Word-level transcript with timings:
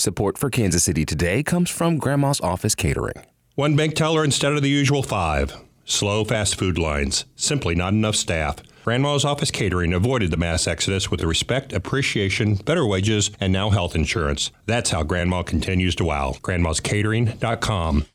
Support 0.00 0.38
for 0.38 0.48
Kansas 0.48 0.82
City 0.82 1.04
Today 1.04 1.42
comes 1.42 1.68
from 1.68 1.98
Grandma's 1.98 2.40
Office 2.40 2.74
Catering. 2.74 3.22
One 3.54 3.76
bank 3.76 3.94
teller 3.94 4.24
instead 4.24 4.54
of 4.54 4.62
the 4.62 4.70
usual 4.70 5.02
five. 5.02 5.54
Slow 5.84 6.24
fast 6.24 6.58
food 6.58 6.78
lines. 6.78 7.26
Simply 7.36 7.74
not 7.74 7.92
enough 7.92 8.16
staff. 8.16 8.56
Grandma's 8.82 9.26
Office 9.26 9.50
Catering 9.50 9.92
avoided 9.92 10.30
the 10.30 10.38
mass 10.38 10.66
exodus 10.66 11.10
with 11.10 11.20
the 11.20 11.26
respect, 11.26 11.74
appreciation, 11.74 12.54
better 12.54 12.86
wages, 12.86 13.30
and 13.40 13.52
now 13.52 13.68
health 13.68 13.94
insurance. 13.94 14.50
That's 14.64 14.88
how 14.88 15.02
Grandma 15.02 15.42
continues 15.42 15.94
to 15.96 16.06
wow. 16.06 16.32
Grandma'sCatering.com. 16.40 18.06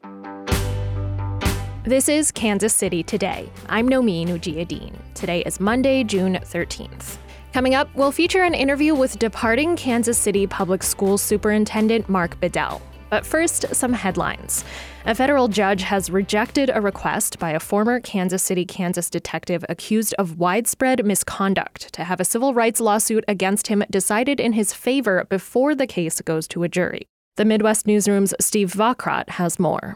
This 1.84 2.10
is 2.10 2.32
Kansas 2.32 2.74
City 2.74 3.04
Today. 3.04 3.48
I'm 3.70 3.88
Nomin 3.88 4.30
Ujiyediin. 4.30 4.96
Today 5.14 5.44
is 5.44 5.60
Monday, 5.60 6.04
June 6.04 6.34
13th. 6.34 7.20
Coming 7.56 7.74
up, 7.74 7.88
we'll 7.96 8.12
feature 8.12 8.44
an 8.44 8.54
interview 8.54 8.94
with 8.94 9.18
departing 9.18 9.78
Kansas 9.78 10.18
City 10.18 10.46
Public 10.46 10.84
Schools 10.84 11.21
Superintendent 11.21 12.10
Mark 12.10 12.38
Bedell. 12.42 12.82
But 13.10 13.26
first, 13.26 13.74
some 13.74 13.93
headlines. 13.93 14.66
A 15.06 15.16
federal 15.16 15.48
judge 15.48 15.82
has 15.84 16.10
rejected 16.10 16.70
a 16.74 16.82
request 16.82 17.39
by 17.39 17.52
a 17.52 17.60
former 17.62 18.02
Kansas 18.02 18.43
City, 18.43 18.65
Kansas 18.65 19.10
detective 19.10 19.64
accused 19.70 20.14
of 20.20 20.38
widespread 20.38 21.06
misconduct 21.06 21.93
to 21.93 22.04
have 22.04 22.20
a 22.20 22.26
civil 22.26 22.54
rights 22.54 22.82
lawsuit 22.82 23.24
against 23.26 23.68
him 23.68 23.86
decided 23.90 24.42
in 24.42 24.51
his 24.51 24.74
favor 24.74 25.26
before 25.29 25.74
the 25.74 25.87
case 25.87 26.20
goes 26.20 26.50
to 26.50 26.64
a 26.64 26.68
jury. 26.68 27.07
The 27.37 27.46
Midwest 27.46 27.87
Newsroom's 27.87 28.34
Steve 28.37 28.74
Vockrodt 28.74 29.29
has 29.29 29.60
more. 29.60 29.96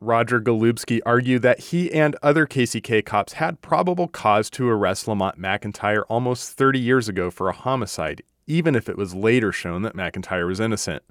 Roger 0.00 0.40
Golubski 0.40 1.00
argued 1.04 1.42
that 1.42 1.58
he 1.58 1.92
and 1.92 2.14
other 2.22 2.46
KCK 2.46 3.04
cops 3.04 3.32
had 3.34 3.60
probable 3.60 4.06
cause 4.06 4.48
to 4.50 4.68
arrest 4.68 5.08
Lamont 5.08 5.40
McIntyre 5.40 6.04
almost 6.08 6.52
30 6.52 6.78
years 6.78 7.08
ago 7.08 7.32
for 7.32 7.48
a 7.48 7.52
homicide, 7.52 8.22
even 8.46 8.76
if 8.76 8.88
it 8.88 8.96
was 8.96 9.16
later 9.16 9.50
shown 9.50 9.82
that 9.82 9.96
McIntyre 9.96 10.46
was 10.46 10.60
innocent. 10.60 11.02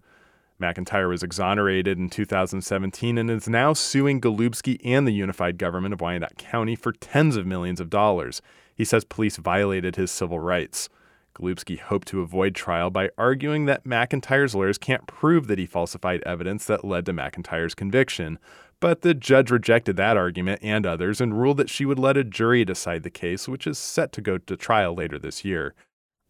McIntyre 0.61 1.09
was 1.09 1.21
exonerated 1.21 1.99
in 1.99 2.09
2017 2.09 3.17
and 3.17 3.29
is 3.29 3.49
now 3.49 3.73
suing 3.73 4.21
Golubski 4.21 4.79
and 4.85 5.05
the 5.05 5.11
unified 5.11 5.57
government 5.57 5.93
of 5.93 5.99
Wyandotte 5.99 6.37
County 6.37 6.77
for 6.77 6.93
tens 6.93 7.35
of 7.35 7.45
millions 7.45 7.81
of 7.81 7.89
dollars. 7.89 8.41
He 8.73 8.85
says 8.85 9.03
police 9.03 9.35
violated 9.35 9.97
his 9.97 10.11
civil 10.11 10.39
rights. 10.39 10.87
Golubski 11.37 11.79
hoped 11.79 12.07
to 12.07 12.21
avoid 12.21 12.55
trial 12.55 12.89
by 12.89 13.11
arguing 13.17 13.65
that 13.65 13.83
McIntyre's 13.83 14.55
lawyers 14.55 14.77
can't 14.77 15.05
prove 15.05 15.47
that 15.47 15.59
he 15.59 15.65
falsified 15.65 16.23
evidence 16.23 16.65
that 16.65 16.83
led 16.83 17.05
to 17.05 17.13
McIntyre's 17.13 17.75
conviction. 17.75 18.39
But 18.79 19.01
the 19.01 19.13
judge 19.13 19.49
rejected 19.49 19.97
that 19.97 20.17
argument 20.17 20.59
and 20.61 20.85
others 20.85 21.19
and 21.19 21.39
ruled 21.39 21.57
that 21.57 21.69
she 21.69 21.85
would 21.85 21.97
let 21.97 22.17
a 22.17 22.23
jury 22.23 22.63
decide 22.63 23.03
the 23.03 23.09
case, 23.09 23.47
which 23.47 23.65
is 23.65 23.77
set 23.77 24.11
to 24.13 24.21
go 24.21 24.37
to 24.37 24.55
trial 24.55 24.93
later 24.93 25.17
this 25.17 25.43
year. 25.43 25.73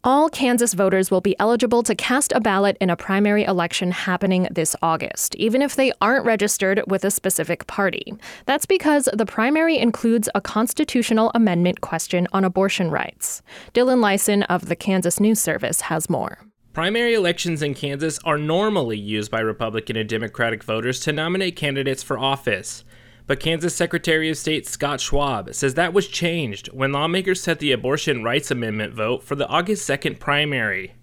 All 0.04 0.28
Kansas 0.28 0.74
voters 0.74 1.10
will 1.10 1.20
be 1.20 1.38
eligible 1.40 1.82
to 1.82 1.94
cast 1.94 2.32
a 2.32 2.40
ballot 2.40 2.76
in 2.80 2.88
a 2.88 2.96
primary 2.96 3.42
election 3.42 3.90
happening 3.90 4.46
this 4.50 4.76
August, 4.80 5.34
even 5.34 5.60
if 5.60 5.74
they 5.74 5.92
aren't 6.00 6.24
registered 6.24 6.80
with 6.86 7.04
a 7.04 7.10
specific 7.10 7.66
party. 7.66 8.14
That's 8.46 8.64
because 8.64 9.08
the 9.12 9.26
primary 9.26 9.76
includes 9.76 10.28
a 10.36 10.40
constitutional 10.40 11.32
amendment 11.34 11.80
question 11.80 12.28
on 12.32 12.44
abortion 12.44 12.92
rights. 12.92 13.42
Dylan 13.74 13.98
Lysen 13.98 14.46
of 14.48 14.68
the 14.68 14.76
Kansas 14.76 15.18
News 15.18 15.40
Service 15.40 15.80
has 15.82 16.08
more. 16.08 16.38
Primary 16.72 17.14
elections 17.14 17.62
in 17.62 17.74
Kansas 17.74 18.20
are 18.24 18.38
normally 18.38 18.98
used 18.98 19.30
by 19.30 19.40
Republican 19.40 19.96
and 19.96 20.08
Democratic 20.08 20.62
voters 20.62 21.00
to 21.00 21.12
nominate 21.12 21.56
candidates 21.56 22.02
for 22.02 22.18
office. 22.18 22.84
But 23.26 23.40
Kansas 23.40 23.74
Secretary 23.74 24.30
of 24.30 24.38
State 24.38 24.66
Scott 24.66 25.00
Schwab 25.00 25.54
says 25.54 25.74
that 25.74 25.92
was 25.92 26.06
changed 26.06 26.68
when 26.68 26.92
lawmakers 26.92 27.42
set 27.42 27.58
the 27.58 27.72
abortion 27.72 28.22
rights 28.22 28.50
amendment 28.50 28.94
vote 28.94 29.22
for 29.24 29.34
the 29.34 29.48
August 29.48 29.88
2nd 29.88 30.20
primary. 30.20 30.94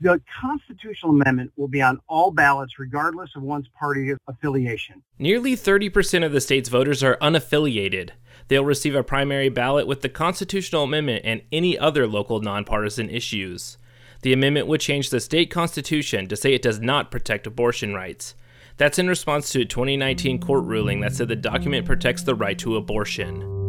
The 0.00 0.20
constitutional 0.40 1.12
amendment 1.12 1.52
will 1.56 1.68
be 1.68 1.80
on 1.80 2.00
all 2.08 2.32
ballots 2.32 2.78
regardless 2.78 3.30
of 3.36 3.42
one's 3.42 3.68
party 3.78 4.12
affiliation. 4.26 5.02
Nearly 5.18 5.56
30% 5.56 6.24
of 6.26 6.32
the 6.32 6.40
state's 6.40 6.68
voters 6.68 7.04
are 7.04 7.16
unaffiliated. 7.18 8.10
They'll 8.48 8.64
receive 8.64 8.96
a 8.96 9.04
primary 9.04 9.48
ballot 9.48 9.86
with 9.86 10.00
the 10.00 10.08
constitutional 10.08 10.82
amendment 10.82 11.24
and 11.24 11.42
any 11.52 11.78
other 11.78 12.08
local 12.08 12.40
nonpartisan 12.40 13.08
issues. 13.08 13.78
The 14.22 14.32
amendment 14.32 14.68
would 14.68 14.80
change 14.80 15.10
the 15.10 15.20
state 15.20 15.50
constitution 15.50 16.28
to 16.28 16.36
say 16.36 16.54
it 16.54 16.62
does 16.62 16.80
not 16.80 17.10
protect 17.10 17.46
abortion 17.46 17.92
rights. 17.92 18.34
That's 18.76 18.98
in 18.98 19.08
response 19.08 19.50
to 19.50 19.62
a 19.62 19.64
2019 19.64 20.40
court 20.40 20.64
ruling 20.64 21.00
that 21.00 21.12
said 21.12 21.28
the 21.28 21.36
document 21.36 21.86
protects 21.86 22.22
the 22.22 22.34
right 22.34 22.58
to 22.60 22.76
abortion. 22.76 23.61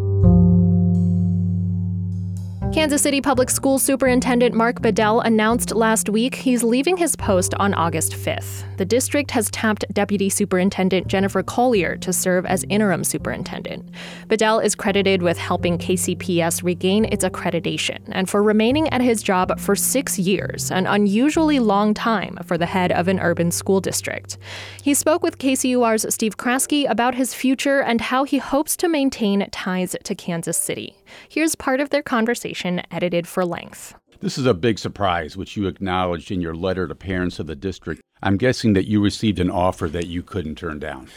Kansas 2.73 3.03
City 3.03 3.21
Public 3.21 3.51
School 3.51 3.77
Superintendent 3.77 4.55
Mark 4.55 4.81
Bedell 4.81 5.19
announced 5.19 5.75
last 5.75 6.09
week 6.09 6.33
he's 6.33 6.63
leaving 6.63 6.97
his 6.97 7.15
post 7.15 7.53
on 7.59 7.71
August 7.75 8.13
5th. 8.13 8.63
The 8.77 8.85
district 8.85 9.29
has 9.29 9.51
tapped 9.51 9.85
Deputy 9.93 10.27
Superintendent 10.27 11.07
Jennifer 11.07 11.43
Collier 11.43 11.95
to 11.97 12.11
serve 12.11 12.47
as 12.47 12.65
interim 12.69 13.03
superintendent. 13.03 13.87
Bedell 14.27 14.59
is 14.59 14.73
credited 14.73 15.21
with 15.21 15.37
helping 15.37 15.77
KCPS 15.77 16.63
regain 16.63 17.05
its 17.05 17.23
accreditation 17.23 17.99
and 18.07 18.27
for 18.27 18.41
remaining 18.41 18.89
at 18.89 19.01
his 19.01 19.21
job 19.21 19.59
for 19.59 19.75
six 19.75 20.17
years, 20.17 20.71
an 20.71 20.87
unusually 20.87 21.59
long 21.59 21.93
time 21.93 22.39
for 22.43 22.57
the 22.57 22.65
head 22.65 22.91
of 22.91 23.07
an 23.07 23.19
urban 23.19 23.51
school 23.51 23.81
district. 23.81 24.39
He 24.81 24.95
spoke 24.95 25.21
with 25.21 25.37
KCUR's 25.37 26.11
Steve 26.11 26.37
Kraske 26.37 26.89
about 26.89 27.13
his 27.13 27.35
future 27.35 27.83
and 27.83 28.01
how 28.01 28.23
he 28.23 28.39
hopes 28.39 28.75
to 28.77 28.87
maintain 28.87 29.47
ties 29.51 29.95
to 30.03 30.15
Kansas 30.15 30.57
City. 30.57 30.95
Here's 31.29 31.53
part 31.53 31.79
of 31.79 31.91
their 31.91 32.01
conversation 32.01 32.62
edited 32.91 33.27
for 33.27 33.45
length. 33.45 33.95
This 34.19 34.37
is 34.37 34.45
a 34.45 34.53
big 34.53 34.79
surprise, 34.79 35.35
which 35.35 35.57
you 35.57 35.67
acknowledged 35.67 36.31
in 36.31 36.39
your 36.39 36.55
letter 36.55 36.87
to 36.87 36.95
parents 36.95 37.39
of 37.39 37.47
the 37.47 37.55
district. 37.55 38.01
I'm 38.21 38.37
guessing 38.37 38.73
that 38.73 38.87
you 38.87 39.01
received 39.01 39.39
an 39.39 39.49
offer 39.49 39.89
that 39.89 40.07
you 40.07 40.23
couldn't 40.23 40.55
turn 40.55 40.79
down. 40.79 41.09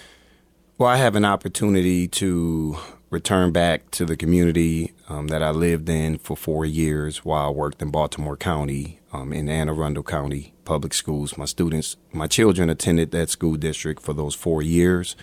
Well, 0.77 0.89
I 0.89 0.97
have 0.97 1.15
an 1.15 1.25
opportunity 1.25 2.09
to 2.09 2.77
return 3.11 3.53
back 3.53 3.91
to 3.93 4.05
the 4.05 4.17
community 4.17 4.93
um, 5.09 5.29
that 5.29 5.43
I 5.43 5.51
lived 5.51 5.89
in 5.89 6.19
for 6.19 6.37
four 6.37 6.67
years 6.67 7.25
while 7.25 7.47
I 7.47 7.51
worked 7.51 7.81
in 7.81 7.91
Baltimore 7.91 8.37
County, 8.37 8.99
um, 9.13 9.33
in 9.33 9.49
Anne 9.49 9.69
Arundel 9.69 10.03
County 10.03 10.53
public 10.65 10.93
schools. 10.93 11.39
My 11.39 11.45
students, 11.45 11.97
my 12.13 12.27
children 12.27 12.69
attended 12.69 13.13
that 13.13 13.31
school 13.31 13.55
district 13.55 14.03
for 14.03 14.13
those 14.13 14.35
four 14.35 14.63
years. 14.63 15.17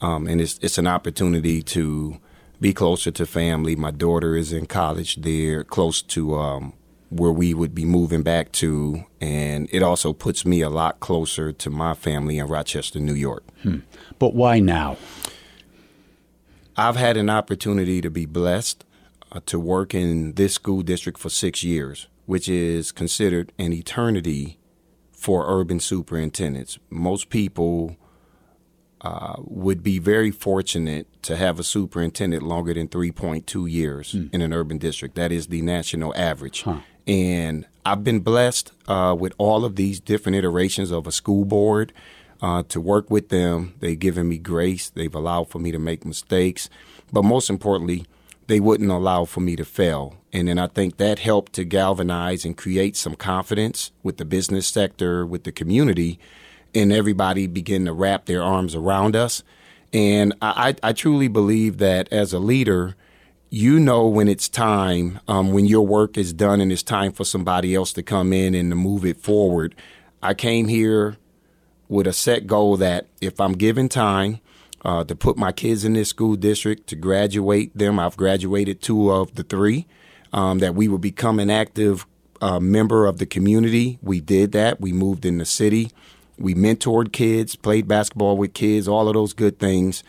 Um, 0.00 0.26
and 0.26 0.40
it's, 0.40 0.58
it's 0.60 0.78
an 0.78 0.86
opportunity 0.86 1.62
to 1.62 2.20
be 2.64 2.72
closer 2.72 3.10
to 3.10 3.26
family. 3.26 3.76
My 3.76 3.90
daughter 3.90 4.34
is 4.34 4.50
in 4.50 4.64
college 4.64 5.16
there, 5.16 5.64
close 5.64 6.00
to 6.00 6.34
um, 6.36 6.72
where 7.10 7.30
we 7.30 7.52
would 7.52 7.74
be 7.74 7.84
moving 7.84 8.22
back 8.22 8.52
to, 8.52 9.04
and 9.20 9.68
it 9.70 9.82
also 9.82 10.14
puts 10.14 10.46
me 10.46 10.62
a 10.62 10.70
lot 10.70 10.98
closer 10.98 11.52
to 11.52 11.68
my 11.68 11.92
family 11.92 12.38
in 12.38 12.46
Rochester, 12.46 12.98
New 12.98 13.12
York. 13.12 13.44
Hmm. 13.62 13.80
But 14.18 14.32
why 14.32 14.60
now? 14.60 14.96
I've 16.74 16.96
had 16.96 17.18
an 17.18 17.28
opportunity 17.28 18.00
to 18.00 18.08
be 18.08 18.24
blessed 18.24 18.82
uh, 19.30 19.40
to 19.44 19.60
work 19.60 19.94
in 19.94 20.32
this 20.32 20.54
school 20.54 20.80
district 20.80 21.18
for 21.18 21.28
six 21.28 21.62
years, 21.62 22.08
which 22.24 22.48
is 22.48 22.92
considered 22.92 23.52
an 23.58 23.74
eternity 23.74 24.58
for 25.12 25.44
urban 25.46 25.80
superintendents. 25.80 26.78
Most 26.88 27.28
people 27.28 27.98
uh, 29.04 29.34
would 29.38 29.82
be 29.82 29.98
very 29.98 30.30
fortunate 30.30 31.06
to 31.22 31.36
have 31.36 31.60
a 31.60 31.62
superintendent 31.62 32.42
longer 32.42 32.72
than 32.72 32.88
3.2 32.88 33.70
years 33.70 34.14
mm. 34.14 34.32
in 34.32 34.40
an 34.40 34.52
urban 34.52 34.78
district. 34.78 35.14
That 35.14 35.30
is 35.30 35.48
the 35.48 35.60
national 35.60 36.14
average. 36.16 36.62
Huh. 36.62 36.78
And 37.06 37.66
I've 37.84 38.02
been 38.02 38.20
blessed 38.20 38.72
uh, 38.88 39.14
with 39.18 39.34
all 39.36 39.66
of 39.66 39.76
these 39.76 40.00
different 40.00 40.36
iterations 40.36 40.90
of 40.90 41.06
a 41.06 41.12
school 41.12 41.44
board 41.44 41.92
uh, 42.40 42.62
to 42.68 42.80
work 42.80 43.10
with 43.10 43.28
them. 43.28 43.74
They've 43.80 43.98
given 43.98 44.26
me 44.26 44.38
grace, 44.38 44.88
they've 44.88 45.14
allowed 45.14 45.50
for 45.50 45.58
me 45.58 45.70
to 45.70 45.78
make 45.78 46.06
mistakes, 46.06 46.70
but 47.12 47.24
most 47.24 47.50
importantly, 47.50 48.06
they 48.46 48.58
wouldn't 48.58 48.90
allow 48.90 49.26
for 49.26 49.40
me 49.40 49.54
to 49.56 49.66
fail. 49.66 50.16
And 50.32 50.48
then 50.48 50.58
I 50.58 50.66
think 50.66 50.96
that 50.96 51.18
helped 51.18 51.52
to 51.54 51.64
galvanize 51.64 52.46
and 52.46 52.56
create 52.56 52.96
some 52.96 53.16
confidence 53.16 53.92
with 54.02 54.16
the 54.16 54.24
business 54.24 54.66
sector, 54.66 55.26
with 55.26 55.44
the 55.44 55.52
community 55.52 56.18
and 56.74 56.92
everybody 56.92 57.46
begin 57.46 57.84
to 57.86 57.92
wrap 57.92 58.26
their 58.26 58.42
arms 58.42 58.74
around 58.74 59.16
us. 59.16 59.42
And 59.92 60.34
I, 60.42 60.74
I 60.82 60.92
truly 60.92 61.28
believe 61.28 61.78
that 61.78 62.12
as 62.12 62.32
a 62.32 62.38
leader, 62.38 62.96
you 63.48 63.78
know 63.78 64.08
when 64.08 64.26
it's 64.26 64.48
time, 64.48 65.20
um, 65.28 65.52
when 65.52 65.64
your 65.66 65.86
work 65.86 66.18
is 66.18 66.32
done 66.32 66.60
and 66.60 66.72
it's 66.72 66.82
time 66.82 67.12
for 67.12 67.24
somebody 67.24 67.74
else 67.74 67.92
to 67.92 68.02
come 68.02 68.32
in 68.32 68.54
and 68.54 68.70
to 68.72 68.74
move 68.74 69.04
it 69.04 69.18
forward. 69.18 69.76
I 70.20 70.34
came 70.34 70.66
here 70.66 71.16
with 71.88 72.08
a 72.08 72.12
set 72.12 72.48
goal 72.48 72.76
that 72.78 73.06
if 73.20 73.40
I'm 73.40 73.52
given 73.52 73.88
time 73.88 74.40
uh, 74.84 75.04
to 75.04 75.14
put 75.14 75.36
my 75.36 75.52
kids 75.52 75.84
in 75.84 75.92
this 75.92 76.08
school 76.08 76.34
district, 76.34 76.88
to 76.88 76.96
graduate 76.96 77.76
them, 77.76 78.00
I've 78.00 78.16
graduated 78.16 78.82
two 78.82 79.12
of 79.12 79.36
the 79.36 79.44
three, 79.44 79.86
um, 80.32 80.58
that 80.58 80.74
we 80.74 80.88
would 80.88 81.00
become 81.00 81.38
an 81.38 81.50
active 81.50 82.06
uh, 82.40 82.58
member 82.58 83.06
of 83.06 83.18
the 83.18 83.26
community. 83.26 83.98
We 84.02 84.20
did 84.20 84.50
that. 84.52 84.80
We 84.80 84.92
moved 84.92 85.24
in 85.24 85.38
the 85.38 85.46
city. 85.46 85.92
We 86.38 86.54
mentored 86.54 87.12
kids, 87.12 87.56
played 87.56 87.86
basketball 87.86 88.36
with 88.36 88.54
kids, 88.54 88.88
all 88.88 89.08
of 89.08 89.14
those 89.14 89.32
good 89.32 89.58
things. 89.58 90.02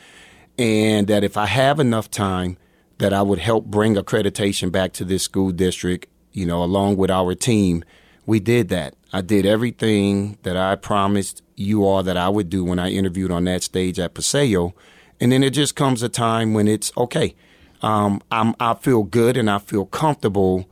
And 0.58 1.08
that 1.08 1.24
if 1.24 1.38
I 1.38 1.46
have 1.46 1.80
enough 1.80 2.10
time, 2.10 2.58
that 2.98 3.14
I 3.14 3.22
would 3.22 3.40
help 3.40 3.66
bring 3.66 3.96
accreditation 3.96 4.72
back 4.72 4.94
to 4.94 5.06
this 5.06 5.24
school 5.24 5.52
district, 5.52 6.08
you 6.32 6.46
know, 6.46 6.64
along 6.64 6.98
with 6.98 7.12
our 7.12 7.36
team. 7.36 7.84
We 8.26 8.40
did 8.40 8.70
that. 8.70 8.96
I 9.12 9.22
did 9.22 9.46
everything 9.46 10.38
that 10.44 10.58
I 10.58 10.76
promised 10.76 11.44
you 11.56 11.86
all 11.86 12.04
that 12.04 12.18
I 12.18 12.30
would 12.30 12.50
do 12.50 12.64
when 12.64 12.80
I 12.80 12.90
interviewed 12.90 13.32
on 13.32 13.44
that 13.46 13.64
stage 13.64 14.00
at 14.00 14.14
Paseo. 14.14 14.74
And 15.20 15.32
then 15.32 15.44
it 15.44 15.52
just 15.52 15.76
comes 15.76 16.04
a 16.04 16.10
time 16.10 16.54
when 16.54 16.68
it's 16.68 16.92
okay. 16.98 17.36
Um, 17.82 18.22
I'm, 18.32 18.56
I 18.60 18.74
feel 18.74 19.04
good 19.04 19.38
and 19.38 19.50
I 19.50 19.60
feel 19.60 19.86
comfortable 19.86 20.68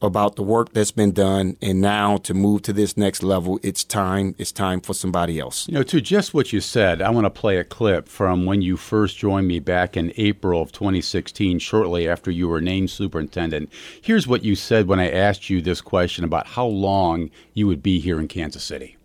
about 0.00 0.36
the 0.36 0.42
work 0.42 0.72
that's 0.72 0.92
been 0.92 1.12
done 1.12 1.56
and 1.60 1.80
now 1.80 2.16
to 2.18 2.32
move 2.32 2.62
to 2.62 2.72
this 2.72 2.96
next 2.96 3.22
level 3.22 3.58
it's 3.62 3.82
time 3.82 4.34
it's 4.38 4.52
time 4.52 4.80
for 4.80 4.94
somebody 4.94 5.40
else. 5.40 5.66
You 5.66 5.74
know 5.74 5.82
to 5.84 6.00
just 6.00 6.34
what 6.34 6.52
you 6.52 6.60
said 6.60 7.02
i 7.02 7.10
want 7.10 7.24
to 7.24 7.30
play 7.30 7.56
a 7.58 7.64
clip 7.64 8.08
from 8.08 8.44
when 8.44 8.62
you 8.62 8.76
first 8.76 9.18
joined 9.18 9.48
me 9.48 9.58
back 9.58 9.96
in 9.96 10.12
april 10.16 10.62
of 10.62 10.70
2016 10.72 11.58
shortly 11.58 12.08
after 12.08 12.30
you 12.30 12.48
were 12.48 12.60
named 12.60 12.90
superintendent. 12.90 13.72
Here's 14.00 14.26
what 14.26 14.44
you 14.44 14.54
said 14.54 14.86
when 14.86 15.00
i 15.00 15.10
asked 15.10 15.50
you 15.50 15.60
this 15.60 15.80
question 15.80 16.24
about 16.24 16.46
how 16.46 16.66
long 16.66 17.30
you 17.54 17.66
would 17.66 17.82
be 17.82 17.98
here 17.98 18.20
in 18.20 18.28
kansas 18.28 18.64
city. 18.64 18.96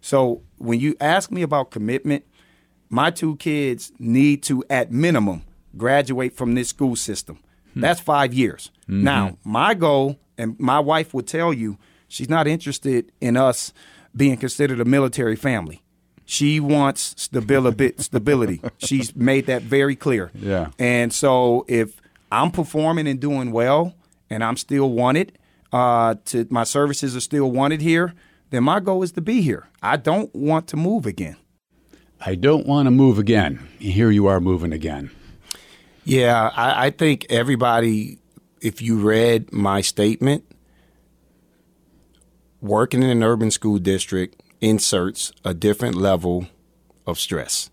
So 0.00 0.42
when 0.58 0.80
you 0.80 0.96
ask 1.00 1.30
me 1.30 1.42
about 1.42 1.70
commitment 1.70 2.24
my 2.90 3.10
two 3.10 3.36
kids 3.36 3.92
need 3.98 4.42
to 4.44 4.62
at 4.68 4.92
minimum 4.92 5.44
graduate 5.76 6.34
from 6.36 6.54
this 6.54 6.68
school 6.68 6.94
system. 6.96 7.38
Hmm. 7.72 7.80
that's 7.80 8.00
five 8.00 8.34
years. 8.34 8.70
Mm-hmm. 8.82 9.02
now 9.02 9.38
my 9.42 9.72
goal 9.72 10.18
and 10.38 10.58
my 10.58 10.78
wife 10.80 11.14
would 11.14 11.26
tell 11.26 11.52
you 11.52 11.78
she's 12.08 12.28
not 12.28 12.46
interested 12.46 13.12
in 13.20 13.36
us 13.36 13.72
being 14.14 14.36
considered 14.36 14.80
a 14.80 14.84
military 14.84 15.36
family. 15.36 15.82
She 16.24 16.58
wants 16.58 17.14
stability. 17.16 17.94
stability. 17.98 18.60
She's 18.78 19.14
made 19.14 19.46
that 19.46 19.62
very 19.62 19.94
clear. 19.94 20.30
Yeah. 20.34 20.70
And 20.78 21.12
so 21.12 21.64
if 21.68 22.00
I'm 22.32 22.50
performing 22.50 23.06
and 23.06 23.20
doing 23.20 23.52
well, 23.52 23.94
and 24.28 24.42
I'm 24.42 24.56
still 24.56 24.90
wanted, 24.90 25.38
uh, 25.72 26.16
to 26.26 26.46
my 26.50 26.64
services 26.64 27.16
are 27.16 27.20
still 27.20 27.50
wanted 27.50 27.80
here, 27.80 28.14
then 28.50 28.64
my 28.64 28.80
goal 28.80 29.02
is 29.02 29.12
to 29.12 29.20
be 29.20 29.40
here. 29.40 29.68
I 29.82 29.96
don't 29.96 30.34
want 30.34 30.66
to 30.68 30.76
move 30.76 31.06
again. 31.06 31.36
I 32.20 32.34
don't 32.34 32.66
want 32.66 32.86
to 32.86 32.90
move 32.90 33.18
again. 33.18 33.68
Here 33.78 34.10
you 34.10 34.26
are 34.26 34.40
moving 34.40 34.72
again. 34.72 35.10
Yeah, 36.04 36.50
I, 36.54 36.86
I 36.86 36.90
think 36.90 37.26
everybody 37.30 38.18
if 38.60 38.80
you 38.82 38.98
read 38.98 39.52
my 39.52 39.80
statement, 39.80 40.44
working 42.60 43.02
in 43.02 43.10
an 43.10 43.22
urban 43.22 43.50
school 43.50 43.78
district 43.78 44.42
inserts 44.60 45.32
a 45.44 45.54
different 45.54 45.94
level 45.94 46.46
of 47.06 47.18
stress. 47.18 47.70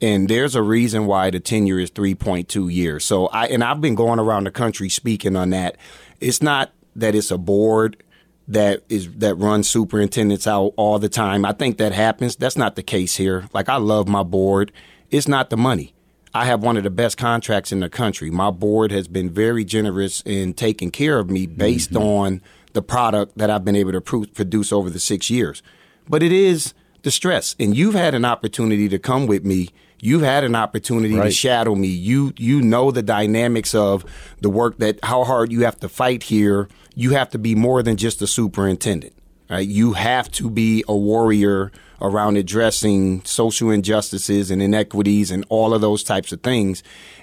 And 0.00 0.28
there's 0.28 0.54
a 0.54 0.62
reason 0.62 1.06
why 1.06 1.30
the 1.30 1.40
tenure 1.40 1.78
is 1.78 1.90
3.2 1.90 2.72
years. 2.72 3.04
So 3.04 3.28
I 3.28 3.46
and 3.46 3.64
I've 3.64 3.80
been 3.80 3.94
going 3.94 4.18
around 4.18 4.44
the 4.44 4.50
country 4.50 4.88
speaking 4.88 5.36
on 5.36 5.50
that. 5.50 5.76
It's 6.20 6.42
not 6.42 6.72
that 6.96 7.14
it's 7.14 7.30
a 7.30 7.38
board 7.38 8.02
that 8.48 8.82
is 8.88 9.10
that 9.16 9.36
runs 9.36 9.70
superintendents 9.70 10.46
out 10.46 10.74
all 10.76 10.98
the 10.98 11.08
time. 11.08 11.44
I 11.44 11.52
think 11.52 11.78
that 11.78 11.92
happens. 11.92 12.36
That's 12.36 12.56
not 12.56 12.76
the 12.76 12.82
case 12.82 13.16
here. 13.16 13.48
Like 13.54 13.68
I 13.68 13.76
love 13.76 14.06
my 14.08 14.22
board. 14.22 14.72
It's 15.10 15.28
not 15.28 15.48
the 15.48 15.56
money. 15.56 15.93
I 16.34 16.46
have 16.46 16.64
one 16.64 16.76
of 16.76 16.82
the 16.82 16.90
best 16.90 17.16
contracts 17.16 17.70
in 17.70 17.78
the 17.78 17.88
country. 17.88 18.28
My 18.28 18.50
board 18.50 18.90
has 18.90 19.06
been 19.06 19.30
very 19.30 19.64
generous 19.64 20.20
in 20.26 20.52
taking 20.52 20.90
care 20.90 21.20
of 21.20 21.30
me 21.30 21.46
based 21.46 21.92
mm-hmm. 21.92 22.02
on 22.02 22.42
the 22.72 22.82
product 22.82 23.38
that 23.38 23.50
I've 23.50 23.64
been 23.64 23.76
able 23.76 23.92
to 23.92 24.00
produce 24.00 24.72
over 24.72 24.90
the 24.90 24.98
six 24.98 25.30
years. 25.30 25.62
But 26.08 26.24
it 26.24 26.32
is 26.32 26.74
the 27.02 27.12
stress, 27.12 27.54
and 27.60 27.76
you've 27.76 27.94
had 27.94 28.14
an 28.14 28.24
opportunity 28.24 28.88
to 28.88 28.98
come 28.98 29.28
with 29.28 29.44
me. 29.44 29.68
You've 30.00 30.22
had 30.22 30.42
an 30.42 30.56
opportunity 30.56 31.14
right. 31.14 31.26
to 31.26 31.30
shadow 31.30 31.76
me. 31.76 31.86
You 31.86 32.34
you 32.36 32.60
know 32.60 32.90
the 32.90 33.02
dynamics 33.02 33.74
of 33.74 34.04
the 34.40 34.50
work 34.50 34.78
that 34.78 34.98
how 35.04 35.22
hard 35.22 35.52
you 35.52 35.60
have 35.64 35.78
to 35.80 35.88
fight 35.88 36.24
here. 36.24 36.68
You 36.96 37.10
have 37.10 37.30
to 37.30 37.38
be 37.38 37.54
more 37.54 37.82
than 37.82 37.96
just 37.96 38.20
a 38.20 38.26
superintendent. 38.26 39.14
Right? 39.48 39.68
You 39.68 39.92
have 39.92 40.30
to 40.32 40.50
be 40.50 40.84
a 40.88 40.96
warrior 40.96 41.70
around 42.04 42.36
addressing 42.36 43.24
social 43.24 43.70
injustices 43.70 44.50
and 44.50 44.60
inequities 44.62 45.30
and 45.30 45.44
all 45.48 45.72
of 45.74 45.80
those 45.80 46.04
types 46.04 46.32
of 46.32 46.42
things. 46.42 46.82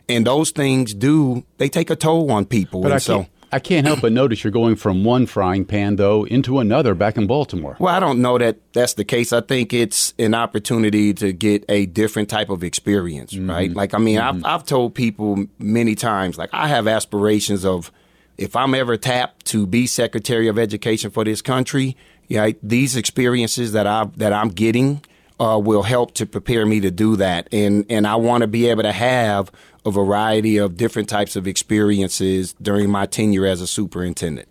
And 0.09 0.25
those 0.25 0.51
things 0.51 0.93
do 0.93 1.45
they 1.57 1.69
take 1.69 1.89
a 1.89 1.95
toll 1.95 2.31
on 2.31 2.45
people. 2.45 2.81
But 2.81 2.87
and 2.87 2.95
I 2.95 2.97
so 2.97 3.27
I 3.53 3.59
can't 3.59 3.85
help 3.85 4.01
but 4.01 4.11
notice 4.13 4.43
you're 4.43 4.51
going 4.51 4.75
from 4.77 5.03
one 5.03 5.25
frying 5.25 5.65
pan 5.65 5.97
though 5.97 6.25
into 6.25 6.59
another 6.59 6.95
back 6.95 7.17
in 7.17 7.27
Baltimore. 7.27 7.75
Well, 7.79 7.93
I 7.93 7.99
don't 7.99 8.21
know 8.21 8.37
that 8.37 8.57
that's 8.73 8.93
the 8.93 9.03
case. 9.03 9.33
I 9.33 9.41
think 9.41 9.73
it's 9.73 10.13
an 10.17 10.33
opportunity 10.33 11.13
to 11.15 11.33
get 11.33 11.65
a 11.69 11.85
different 11.85 12.29
type 12.29 12.49
of 12.49 12.63
experience, 12.63 13.33
mm-hmm. 13.33 13.49
right? 13.49 13.71
Like 13.71 13.93
I 13.93 13.97
mean, 13.99 14.17
mm-hmm. 14.17 14.45
I've 14.45 14.61
I've 14.61 14.65
told 14.65 14.95
people 14.95 15.45
many 15.59 15.95
times 15.95 16.37
like 16.37 16.49
I 16.53 16.67
have 16.67 16.87
aspirations 16.87 17.65
of 17.65 17.91
if 18.37 18.55
I'm 18.55 18.73
ever 18.73 18.97
tapped 18.97 19.45
to 19.47 19.67
be 19.67 19.85
Secretary 19.85 20.47
of 20.47 20.57
Education 20.57 21.11
for 21.11 21.23
this 21.23 21.41
country, 21.41 21.95
yeah, 22.31 22.51
these 22.63 22.95
experiences 22.95 23.73
that 23.73 23.85
I 23.85 24.05
that 24.15 24.31
I'm 24.31 24.47
getting 24.47 25.03
uh, 25.37 25.59
will 25.61 25.83
help 25.83 26.13
to 26.13 26.25
prepare 26.25 26.65
me 26.65 26.79
to 26.79 26.89
do 26.89 27.17
that, 27.17 27.49
and 27.51 27.85
and 27.89 28.07
I 28.07 28.15
want 28.15 28.43
to 28.43 28.47
be 28.47 28.67
able 28.67 28.83
to 28.83 28.91
have 28.93 29.51
a 29.85 29.91
variety 29.91 30.55
of 30.55 30.77
different 30.77 31.09
types 31.09 31.35
of 31.35 31.45
experiences 31.45 32.55
during 32.61 32.89
my 32.89 33.05
tenure 33.05 33.45
as 33.45 33.59
a 33.59 33.67
superintendent. 33.67 34.47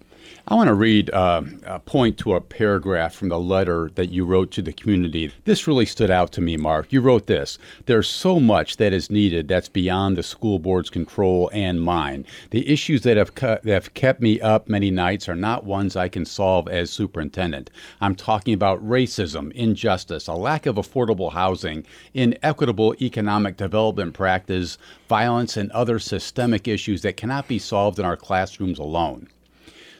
I 0.48 0.54
want 0.54 0.66
to 0.66 0.74
read 0.74 1.10
uh, 1.10 1.42
a 1.64 1.78
point 1.78 2.18
to 2.18 2.34
a 2.34 2.40
paragraph 2.40 3.14
from 3.14 3.28
the 3.28 3.38
letter 3.38 3.90
that 3.94 4.10
you 4.10 4.24
wrote 4.24 4.50
to 4.52 4.62
the 4.62 4.72
community. 4.72 5.32
This 5.44 5.68
really 5.68 5.86
stood 5.86 6.10
out 6.10 6.32
to 6.32 6.40
me, 6.40 6.56
Mark. 6.56 6.92
You 6.92 7.00
wrote 7.00 7.28
this 7.28 7.56
There's 7.86 8.08
so 8.08 8.40
much 8.40 8.76
that 8.78 8.92
is 8.92 9.10
needed 9.10 9.46
that's 9.46 9.68
beyond 9.68 10.16
the 10.16 10.24
school 10.24 10.58
board's 10.58 10.90
control 10.90 11.50
and 11.52 11.80
mine. 11.80 12.26
The 12.50 12.68
issues 12.68 13.02
that 13.02 13.16
have, 13.16 13.36
cu- 13.36 13.58
that 13.62 13.66
have 13.66 13.94
kept 13.94 14.20
me 14.20 14.40
up 14.40 14.68
many 14.68 14.90
nights 14.90 15.28
are 15.28 15.36
not 15.36 15.64
ones 15.64 15.94
I 15.94 16.08
can 16.08 16.24
solve 16.24 16.66
as 16.68 16.90
superintendent. 16.90 17.70
I'm 18.00 18.16
talking 18.16 18.52
about 18.52 18.84
racism, 18.84 19.52
injustice, 19.52 20.26
a 20.26 20.34
lack 20.34 20.66
of 20.66 20.76
affordable 20.76 21.32
housing, 21.32 21.84
inequitable 22.12 22.96
economic 23.00 23.56
development 23.56 24.14
practice, 24.14 24.78
violence, 25.08 25.56
and 25.56 25.70
other 25.70 26.00
systemic 26.00 26.66
issues 26.66 27.02
that 27.02 27.16
cannot 27.16 27.46
be 27.46 27.60
solved 27.60 28.00
in 28.00 28.04
our 28.04 28.16
classrooms 28.16 28.80
alone. 28.80 29.28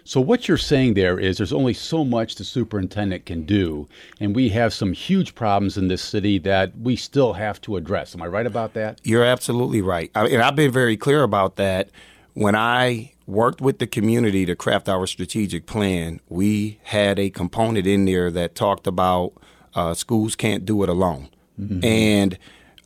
So 0.04 0.20
what 0.20 0.48
you're 0.48 0.56
saying 0.56 0.94
there 0.94 1.18
is 1.18 1.38
there's 1.38 1.52
only 1.52 1.74
so 1.74 2.04
much 2.04 2.36
the 2.36 2.44
superintendent 2.44 3.26
can 3.26 3.44
do, 3.44 3.88
and 4.18 4.34
we 4.34 4.48
have 4.50 4.72
some 4.72 4.92
huge 4.92 5.34
problems 5.34 5.76
in 5.76 5.88
this 5.88 6.02
city 6.02 6.38
that 6.40 6.76
we 6.78 6.96
still 6.96 7.34
have 7.34 7.60
to 7.62 7.76
address. 7.76 8.14
Am 8.14 8.22
I 8.22 8.26
right 8.26 8.46
about 8.46 8.74
that? 8.74 9.00
You're 9.04 9.24
absolutely 9.24 9.82
right, 9.82 10.10
I, 10.14 10.26
and 10.26 10.42
I've 10.42 10.56
been 10.56 10.72
very 10.72 10.96
clear 10.96 11.22
about 11.22 11.56
that. 11.56 11.90
When 12.34 12.54
I 12.54 13.12
worked 13.26 13.60
with 13.60 13.78
the 13.78 13.86
community 13.86 14.46
to 14.46 14.56
craft 14.56 14.88
our 14.88 15.06
strategic 15.06 15.66
plan, 15.66 16.20
we 16.28 16.78
had 16.84 17.18
a 17.18 17.30
component 17.30 17.86
in 17.86 18.04
there 18.04 18.30
that 18.30 18.54
talked 18.54 18.86
about 18.86 19.32
uh, 19.74 19.94
schools 19.94 20.34
can't 20.34 20.64
do 20.64 20.82
it 20.82 20.88
alone, 20.88 21.28
mm-hmm. 21.60 21.84
and 21.84 22.38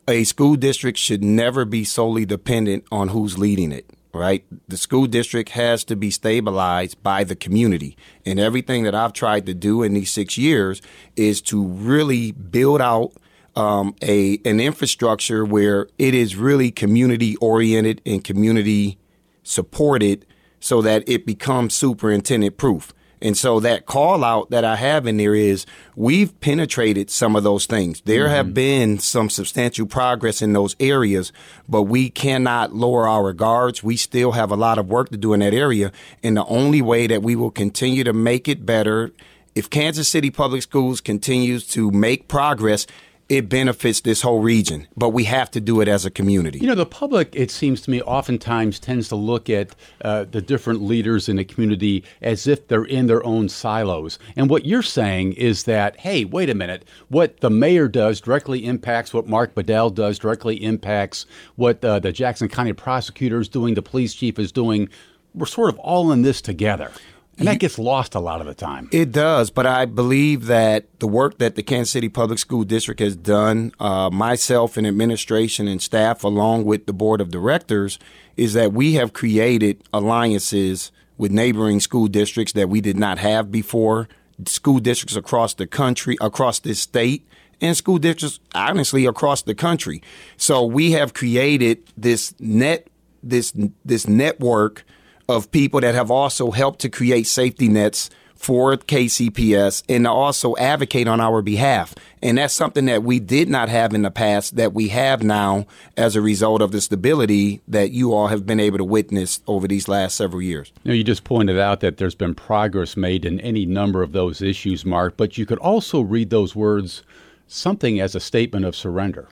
a 0.07 0.23
school 0.23 0.55
district 0.55 0.99
should 0.99 1.23
never 1.23 1.65
be 1.65 1.83
solely 1.83 2.25
dependent 2.25 2.83
on 2.91 3.09
who's 3.09 3.37
leading 3.37 3.71
it 3.71 3.89
right? 4.15 4.45
The 4.67 4.77
school 4.77 5.07
district 5.07 5.49
has 5.49 5.83
to 5.85 5.95
be 5.95 6.09
stabilized 6.09 7.01
by 7.03 7.23
the 7.23 7.35
community. 7.35 7.97
And 8.25 8.39
everything 8.39 8.83
that 8.83 8.95
I've 8.95 9.13
tried 9.13 9.45
to 9.47 9.53
do 9.53 9.83
in 9.83 9.93
these 9.93 10.11
six 10.11 10.37
years 10.37 10.81
is 11.15 11.41
to 11.43 11.63
really 11.63 12.31
build 12.31 12.81
out 12.81 13.13
um, 13.55 13.95
a 14.01 14.39
an 14.43 14.59
infrastructure 14.59 15.45
where 15.45 15.87
it 15.97 16.13
is 16.13 16.35
really 16.35 16.71
community 16.71 17.35
oriented 17.37 18.01
and 18.05 18.23
community 18.23 18.97
supported 19.43 20.25
so 20.59 20.81
that 20.81 21.07
it 21.07 21.25
becomes 21.25 21.73
superintendent 21.73 22.57
proof. 22.57 22.93
And 23.25 23.35
so 23.35 23.59
that 23.61 23.87
call 23.87 24.23
out 24.23 24.51
that 24.51 24.63
I 24.63 24.75
have 24.75 25.07
in 25.07 25.17
there 25.17 25.33
is 25.33 25.65
we've 25.95 26.39
penetrated 26.41 27.09
some 27.09 27.35
of 27.35 27.43
those 27.43 27.65
things. 27.65 28.01
There 28.01 28.25
mm-hmm. 28.25 28.35
have 28.35 28.53
been 28.53 28.99
some 28.99 29.31
substantial 29.31 29.87
progress 29.87 30.43
in 30.43 30.53
those 30.53 30.75
areas, 30.79 31.33
but 31.67 31.83
we 31.83 32.11
cannot 32.11 32.75
lower 32.75 33.07
our 33.07 33.33
guards. 33.33 33.81
We 33.83 33.97
still 33.97 34.33
have 34.33 34.51
a 34.51 34.55
lot 34.55 34.77
of 34.77 34.89
work 34.89 35.09
to 35.09 35.17
do 35.17 35.33
in 35.33 35.39
that 35.39 35.55
area. 35.55 35.91
And 36.21 36.37
the 36.37 36.45
only 36.45 36.83
way 36.83 37.07
that 37.07 37.23
we 37.23 37.35
will 37.35 37.49
continue 37.49 38.03
to 38.03 38.13
make 38.13 38.47
it 38.47 38.63
better 38.63 39.11
if 39.55 39.71
Kansas 39.71 40.07
City 40.07 40.29
Public 40.29 40.61
Schools 40.61 41.01
continues 41.01 41.65
to 41.69 41.89
make 41.89 42.27
progress, 42.27 42.85
it 43.27 43.49
benefits 43.49 44.01
this 44.01 44.21
whole 44.21 44.39
region, 44.39 44.87
but 44.95 45.09
we 45.09 45.23
have 45.23 45.49
to 45.51 45.59
do 45.59 45.81
it 45.81 45.87
as 45.87 46.05
a 46.05 46.11
community. 46.11 46.59
You 46.59 46.67
know, 46.67 46.75
the 46.75 46.85
public, 46.85 47.35
it 47.35 47.49
seems 47.49 47.81
to 47.81 47.91
me, 47.91 48.01
oftentimes 48.03 48.79
tends 48.79 49.07
to 49.09 49.15
look 49.15 49.49
at 49.49 49.75
uh, 50.01 50.25
the 50.25 50.41
different 50.41 50.83
leaders 50.83 51.27
in 51.27 51.39
a 51.39 51.43
community 51.43 52.03
as 52.21 52.45
if 52.45 52.67
they're 52.67 52.85
in 52.85 53.07
their 53.07 53.25
own 53.25 53.49
silos. 53.49 54.19
And 54.35 54.47
what 54.47 54.65
you're 54.65 54.83
saying 54.83 55.33
is 55.33 55.63
that, 55.63 55.99
hey, 56.01 56.23
wait 56.23 56.51
a 56.51 56.55
minute, 56.55 56.85
what 57.07 57.39
the 57.39 57.49
mayor 57.49 57.87
does 57.87 58.21
directly 58.21 58.63
impacts 58.63 59.11
what 59.11 59.27
Mark 59.27 59.55
Bedell 59.55 59.89
does, 59.89 60.19
directly 60.19 60.63
impacts 60.63 61.25
what 61.55 61.83
uh, 61.83 61.97
the 61.97 62.11
Jackson 62.11 62.47
County 62.47 62.73
prosecutor 62.73 63.39
is 63.39 63.49
doing, 63.49 63.73
the 63.73 63.81
police 63.81 64.13
chief 64.13 64.37
is 64.37 64.51
doing. 64.51 64.87
We're 65.33 65.47
sort 65.47 65.69
of 65.69 65.79
all 65.79 66.11
in 66.11 66.21
this 66.21 66.41
together. 66.41 66.91
And 67.37 67.47
that 67.47 67.59
gets 67.59 67.77
lost 67.77 68.15
a 68.15 68.19
lot 68.19 68.39
of 68.39 68.47
the 68.47 68.53
time. 68.53 68.87
It 68.91 69.11
does, 69.11 69.49
but 69.49 69.65
I 69.65 69.85
believe 69.85 70.45
that 70.45 70.99
the 70.99 71.07
work 71.07 71.37
that 71.39 71.55
the 71.55 71.63
Kansas 71.63 71.91
City 71.91 72.07
Public 72.07 72.39
School 72.39 72.63
District 72.63 72.99
has 73.01 73.15
done, 73.15 73.73
uh, 73.79 74.09
myself 74.09 74.77
and 74.77 74.87
administration 74.87 75.67
and 75.67 75.81
staff, 75.81 76.23
along 76.23 76.63
with 76.65 76.85
the 76.85 76.93
board 76.93 77.19
of 77.19 77.31
directors, 77.31 77.99
is 78.37 78.53
that 78.53 78.71
we 78.71 78.93
have 78.93 79.11
created 79.11 79.83
alliances 79.91 80.91
with 81.17 81.31
neighboring 81.31 81.79
school 81.79 82.07
districts 82.07 82.53
that 82.53 82.69
we 82.69 82.81
did 82.81 82.97
not 82.97 83.17
have 83.17 83.51
before 83.51 84.07
school 84.45 84.79
districts 84.79 85.15
across 85.15 85.53
the 85.53 85.67
country, 85.67 86.17
across 86.19 86.59
this 86.59 86.79
state, 86.79 87.27
and 87.61 87.75
school 87.75 87.97
districts 87.97 88.39
honestly 88.53 89.05
across 89.05 89.41
the 89.41 89.55
country. 89.55 90.01
So 90.37 90.65
we 90.65 90.91
have 90.91 91.13
created 91.13 91.83
this 91.97 92.33
net 92.39 92.87
this 93.23 93.53
this 93.83 94.07
network 94.07 94.85
of 95.27 95.51
people 95.51 95.81
that 95.81 95.95
have 95.95 96.11
also 96.11 96.51
helped 96.51 96.79
to 96.81 96.89
create 96.89 97.27
safety 97.27 97.67
nets 97.67 98.09
for 98.35 98.75
KCPS 98.75 99.83
and 99.87 100.05
also 100.05 100.55
advocate 100.57 101.07
on 101.07 101.19
our 101.21 101.41
behalf. 101.41 101.95
And 102.21 102.37
that's 102.37 102.53
something 102.53 102.85
that 102.85 103.01
we 103.01 103.19
did 103.19 103.49
not 103.49 103.69
have 103.69 103.93
in 103.93 104.01
the 104.01 104.11
past 104.11 104.55
that 104.57 104.73
we 104.73 104.89
have 104.89 105.23
now 105.23 105.65
as 105.95 106.15
a 106.15 106.21
result 106.21 106.61
of 106.61 106.71
the 106.71 106.81
stability 106.81 107.61
that 107.67 107.91
you 107.91 108.13
all 108.13 108.27
have 108.27 108.45
been 108.45 108.59
able 108.59 108.77
to 108.77 108.83
witness 108.83 109.41
over 109.47 109.67
these 109.67 109.87
last 109.87 110.15
several 110.15 110.41
years. 110.41 110.71
Now, 110.83 110.93
you 110.93 111.03
just 111.03 111.23
pointed 111.23 111.57
out 111.57 111.79
that 111.79 111.97
there's 111.97 112.15
been 112.15 112.35
progress 112.35 112.97
made 112.97 113.25
in 113.25 113.39
any 113.39 113.65
number 113.65 114.03
of 114.03 114.11
those 114.11 114.41
issues, 114.41 114.85
Mark, 114.85 115.17
but 115.17 115.37
you 115.37 115.45
could 115.45 115.59
also 115.59 116.01
read 116.01 116.29
those 116.29 116.55
words 116.55 117.03
something 117.47 117.99
as 117.99 118.15
a 118.15 118.19
statement 118.19 118.65
of 118.65 118.75
surrender. 118.75 119.29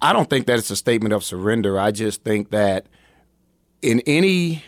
I 0.00 0.12
don't 0.12 0.28
think 0.28 0.46
that 0.46 0.58
it's 0.58 0.70
a 0.70 0.76
statement 0.76 1.14
of 1.14 1.24
surrender. 1.24 1.78
I 1.78 1.90
just 1.90 2.24
think 2.24 2.50
that 2.50 2.86
in 3.80 4.00
any 4.06 4.64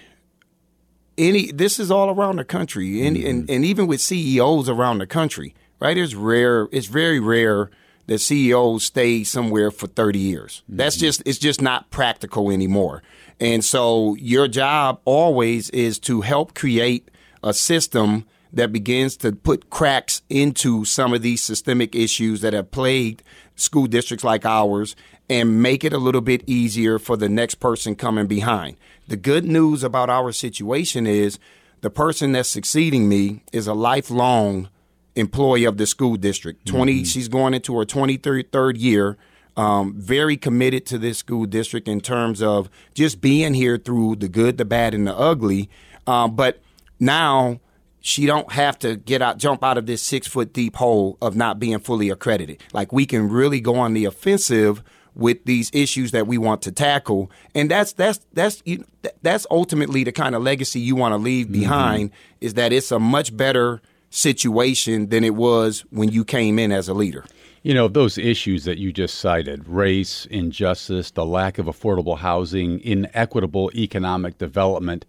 any 1.18 1.50
this 1.52 1.78
is 1.78 1.90
all 1.90 2.10
around 2.10 2.36
the 2.36 2.44
country 2.44 3.06
and, 3.06 3.16
mm-hmm. 3.16 3.28
and, 3.28 3.50
and 3.50 3.64
even 3.64 3.86
with 3.86 4.00
CEOs 4.00 4.68
around 4.68 4.98
the 4.98 5.06
country, 5.06 5.54
right? 5.80 5.96
It's 5.96 6.14
rare, 6.14 6.68
it's 6.72 6.86
very 6.86 7.20
rare 7.20 7.70
that 8.06 8.18
CEOs 8.20 8.84
stay 8.84 9.24
somewhere 9.24 9.70
for 9.70 9.86
30 9.86 10.18
years. 10.18 10.62
Mm-hmm. 10.64 10.76
That's 10.76 10.96
just 10.96 11.22
it's 11.26 11.38
just 11.38 11.60
not 11.60 11.90
practical 11.90 12.50
anymore. 12.50 13.02
And 13.40 13.64
so 13.64 14.14
your 14.16 14.48
job 14.48 15.00
always 15.04 15.70
is 15.70 15.98
to 16.00 16.22
help 16.22 16.54
create 16.54 17.10
a 17.42 17.52
system 17.52 18.24
that 18.56 18.72
begins 18.72 19.16
to 19.18 19.32
put 19.32 19.70
cracks 19.70 20.22
into 20.30 20.84
some 20.84 21.12
of 21.12 21.22
these 21.22 21.42
systemic 21.42 21.94
issues 21.94 22.40
that 22.40 22.54
have 22.54 22.70
plagued 22.70 23.22
school 23.54 23.86
districts 23.86 24.24
like 24.24 24.46
ours 24.46 24.96
and 25.28 25.62
make 25.62 25.84
it 25.84 25.92
a 25.92 25.98
little 25.98 26.20
bit 26.20 26.42
easier 26.46 26.98
for 26.98 27.16
the 27.16 27.28
next 27.28 27.56
person 27.56 27.94
coming 27.94 28.26
behind. 28.26 28.76
The 29.08 29.16
good 29.16 29.44
news 29.44 29.84
about 29.84 30.08
our 30.08 30.32
situation 30.32 31.06
is 31.06 31.38
the 31.82 31.90
person 31.90 32.32
that's 32.32 32.48
succeeding 32.48 33.08
me 33.08 33.42
is 33.52 33.66
a 33.66 33.74
lifelong 33.74 34.70
employee 35.14 35.64
of 35.64 35.76
the 35.76 35.86
school 35.86 36.16
district. 36.16 36.66
20 36.66 36.92
mm-hmm. 36.92 37.04
she's 37.04 37.28
going 37.28 37.52
into 37.52 37.76
her 37.78 37.84
23rd 37.84 38.80
year. 38.80 39.16
Um, 39.56 39.94
very 39.98 40.36
committed 40.36 40.84
to 40.86 40.98
this 40.98 41.18
school 41.18 41.46
district 41.46 41.88
in 41.88 42.00
terms 42.00 42.42
of 42.42 42.68
just 42.94 43.22
being 43.22 43.54
here 43.54 43.78
through 43.78 44.16
the 44.16 44.28
good, 44.28 44.58
the 44.58 44.66
bad, 44.66 44.92
and 44.92 45.06
the 45.06 45.16
ugly. 45.16 45.70
Um, 46.06 46.36
but 46.36 46.60
now 47.00 47.60
she 48.06 48.24
don't 48.24 48.52
have 48.52 48.78
to 48.78 48.94
get 48.94 49.20
out, 49.20 49.36
jump 49.36 49.64
out 49.64 49.76
of 49.76 49.86
this 49.86 50.00
six 50.00 50.28
foot 50.28 50.52
deep 50.52 50.76
hole 50.76 51.18
of 51.20 51.34
not 51.34 51.58
being 51.58 51.80
fully 51.80 52.08
accredited. 52.08 52.62
Like 52.72 52.92
we 52.92 53.04
can 53.04 53.28
really 53.28 53.60
go 53.60 53.74
on 53.74 53.94
the 53.94 54.04
offensive 54.04 54.84
with 55.16 55.44
these 55.44 55.72
issues 55.72 56.12
that 56.12 56.28
we 56.28 56.38
want 56.38 56.62
to 56.62 56.70
tackle, 56.70 57.32
and 57.52 57.68
that's 57.68 57.92
that's 57.94 58.20
that's 58.32 58.62
you 58.64 58.84
that's 59.22 59.44
ultimately 59.50 60.04
the 60.04 60.12
kind 60.12 60.36
of 60.36 60.42
legacy 60.42 60.78
you 60.78 60.94
want 60.94 61.14
to 61.14 61.16
leave 61.16 61.46
mm-hmm. 61.46 61.60
behind. 61.60 62.10
Mm-hmm. 62.10 62.44
Is 62.44 62.54
that 62.54 62.72
it's 62.72 62.92
a 62.92 63.00
much 63.00 63.36
better 63.36 63.82
situation 64.10 65.08
than 65.08 65.24
it 65.24 65.34
was 65.34 65.84
when 65.90 66.10
you 66.10 66.24
came 66.24 66.60
in 66.60 66.70
as 66.70 66.88
a 66.88 66.94
leader. 66.94 67.24
You 67.64 67.74
know, 67.74 67.88
those 67.88 68.18
issues 68.18 68.62
that 68.66 68.78
you 68.78 68.92
just 68.92 69.16
cited 69.16 69.66
race, 69.66 70.26
injustice, 70.26 71.10
the 71.10 71.26
lack 71.26 71.58
of 71.58 71.66
affordable 71.66 72.16
housing, 72.16 72.78
inequitable 72.82 73.72
economic 73.74 74.38
development 74.38 75.04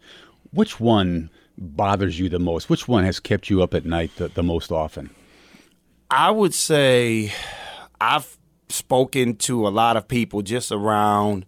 which 0.52 0.80
one 0.80 1.30
bothers 1.58 2.20
you 2.20 2.30
the 2.30 2.40
most? 2.40 2.70
Which 2.70 2.88
one 2.88 3.04
has 3.04 3.20
kept 3.20 3.50
you 3.50 3.64
up 3.64 3.74
at 3.74 3.86
night 3.86 4.12
the, 4.18 4.28
the 4.28 4.44
most 4.44 4.72
often? 4.72 5.10
I 6.10 6.32
would 6.32 6.54
say 6.54 7.34
I've 8.00 8.38
spoken 8.70 9.36
to 9.38 9.68
a 9.68 9.70
lot 9.70 9.98
of 9.98 10.08
people 10.08 10.42
just 10.42 10.72
around 10.72 11.46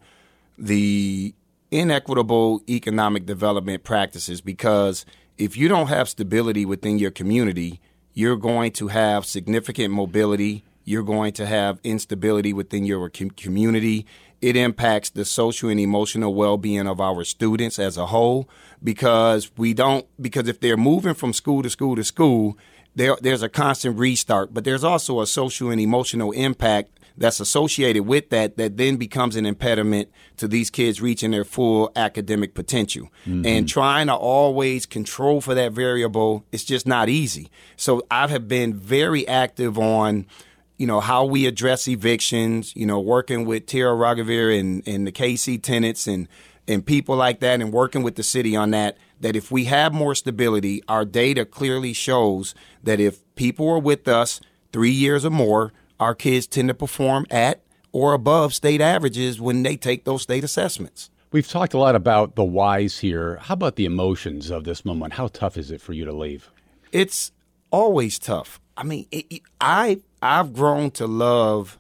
the 0.57 1.33
inequitable 1.71 2.61
economic 2.67 3.25
development 3.25 3.83
practices 3.83 4.41
because 4.41 5.05
if 5.37 5.55
you 5.55 5.67
don't 5.67 5.87
have 5.87 6.09
stability 6.09 6.65
within 6.65 6.99
your 6.99 7.11
community, 7.11 7.79
you're 8.13 8.35
going 8.35 8.71
to 8.73 8.87
have 8.87 9.25
significant 9.25 9.93
mobility. 9.93 10.63
You're 10.83 11.03
going 11.03 11.33
to 11.33 11.45
have 11.45 11.79
instability 11.83 12.51
within 12.51 12.83
your 12.83 13.09
community. 13.09 14.05
It 14.41 14.55
impacts 14.55 15.09
the 15.09 15.25
social 15.25 15.69
and 15.69 15.79
emotional 15.79 16.33
well 16.33 16.57
being 16.57 16.87
of 16.87 17.01
our 17.01 17.23
students 17.23 17.77
as 17.79 17.97
a 17.97 18.07
whole 18.07 18.49
because 18.83 19.51
we 19.57 19.73
don't, 19.73 20.05
because 20.21 20.47
if 20.47 20.59
they're 20.59 20.77
moving 20.77 21.13
from 21.13 21.33
school 21.33 21.61
to 21.63 21.69
school 21.69 21.95
to 21.95 22.03
school, 22.03 22.57
there, 22.95 23.17
there's 23.21 23.43
a 23.43 23.49
constant 23.49 23.97
restart, 23.97 24.53
but 24.53 24.63
there's 24.63 24.83
also 24.83 25.21
a 25.21 25.27
social 25.27 25.69
and 25.69 25.79
emotional 25.79 26.31
impact 26.31 26.99
that's 27.19 27.39
associated 27.41 28.03
with 28.03 28.29
that 28.29 28.55
that 28.57 28.77
then 28.77 28.95
becomes 28.95 29.35
an 29.35 29.45
impediment 29.45 30.09
to 30.37 30.47
these 30.47 30.69
kids 30.69 31.01
reaching 31.01 31.31
their 31.31 31.43
full 31.43 31.91
academic 31.95 32.53
potential. 32.53 33.09
Mm-hmm. 33.27 33.45
And 33.45 33.67
trying 33.67 34.07
to 34.07 34.15
always 34.15 34.85
control 34.85 35.41
for 35.41 35.53
that 35.53 35.73
variable 35.73 36.45
is 36.51 36.63
just 36.63 36.87
not 36.87 37.09
easy. 37.09 37.51
So 37.75 38.05
I 38.09 38.27
have 38.27 38.47
been 38.47 38.73
very 38.73 39.27
active 39.27 39.77
on 39.77 40.25
you 40.79 40.87
know, 40.87 41.01
how 41.01 41.25
we 41.25 41.45
address 41.45 41.87
evictions, 41.89 42.73
you 42.73 42.85
know, 42.85 43.01
working 43.01 43.45
with 43.45 43.65
Tara 43.65 43.93
Raghuveer 43.93 44.57
and, 44.57 44.81
and 44.87 45.05
the 45.05 45.11
KC 45.11 45.61
tenants 45.61 46.07
and, 46.07 46.27
and 46.69 46.85
people 46.85 47.17
like 47.17 47.41
that 47.41 47.59
and 47.61 47.73
working 47.73 48.01
with 48.01 48.15
the 48.15 48.23
city 48.23 48.55
on 48.55 48.71
that, 48.71 48.97
that 49.19 49.35
if 49.35 49.51
we 49.51 49.65
have 49.65 49.93
more 49.93 50.15
stability, 50.15 50.81
our 50.87 51.03
data 51.03 51.43
clearly 51.43 51.91
shows 51.91 52.55
that 52.81 53.01
if 53.01 53.19
people 53.35 53.69
are 53.69 53.77
with 53.77 54.07
us 54.07 54.39
three 54.71 54.89
years 54.89 55.25
or 55.25 55.31
more, 55.31 55.73
our 55.99 56.15
kids 56.15 56.47
tend 56.47 56.69
to 56.69 56.73
perform 56.73 57.25
at 57.29 57.61
or 57.91 58.13
above 58.13 58.53
state 58.53 58.79
averages 58.79 59.41
when 59.41 59.63
they 59.63 59.75
take 59.75 60.05
those 60.05 60.21
state 60.21 60.45
assessments. 60.45 61.09
We've 61.33 61.47
talked 61.47 61.73
a 61.73 61.77
lot 61.77 61.95
about 61.95 62.35
the 62.35 62.45
whys 62.45 62.99
here. 62.99 63.35
How 63.41 63.53
about 63.53 63.75
the 63.75 63.85
emotions 63.85 64.49
of 64.49 64.63
this 64.63 64.85
moment? 64.85 65.13
How 65.13 65.27
tough 65.27 65.57
is 65.57 65.71
it 65.71 65.81
for 65.81 65.91
you 65.91 66.05
to 66.05 66.13
leave? 66.13 66.49
It's 66.93 67.33
always 67.69 68.17
tough. 68.17 68.61
I 68.79 68.83
mean, 68.83 69.07
it, 69.11 69.41
I 69.59 69.99
I've 70.21 70.53
grown 70.53 70.91
to 70.91 71.05
love 71.05 71.77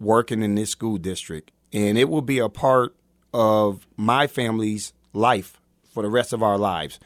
working 0.00 0.42
in 0.42 0.54
this 0.54 0.70
school 0.70 0.96
district, 0.96 1.50
and 1.70 1.98
it 1.98 2.08
will 2.08 2.22
be 2.22 2.38
a 2.38 2.48
part 2.48 2.96
of 3.34 3.86
my 3.98 4.26
family's 4.26 4.94
life 5.12 5.60
for 5.92 6.02
the 6.02 6.08
rest 6.08 6.32
of 6.32 6.42
our 6.42 6.56
lives. 6.56 6.98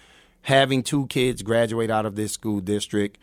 Having 0.42 0.84
two 0.84 1.08
kids 1.08 1.42
graduate 1.42 1.90
out 1.90 2.06
of 2.06 2.14
this 2.14 2.30
school 2.30 2.60
district, 2.60 3.18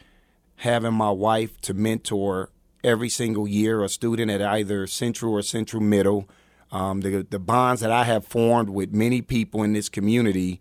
having 0.57 0.93
my 0.93 1.11
wife 1.11 1.61
to 1.61 1.73
mentor 1.73 2.49
every 2.83 3.09
single 3.09 3.47
year 3.47 3.81
a 3.81 3.87
student 3.87 4.29
at 4.29 4.41
either 4.41 4.87
Central 4.87 5.33
or 5.33 5.41
Central 5.41 5.81
Middle. 5.81 6.27
Um, 6.73 6.99
the 7.01 7.25
the 7.29 7.39
bonds 7.39 7.79
that 7.79 7.91
I 7.91 8.03
have 8.03 8.25
formed 8.25 8.69
with 8.69 8.91
many 8.91 9.21
people 9.21 9.63
in 9.63 9.71
this 9.71 9.87
community, 9.87 10.59